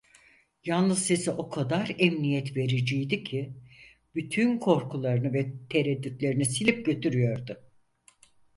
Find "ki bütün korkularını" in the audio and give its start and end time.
3.23-5.33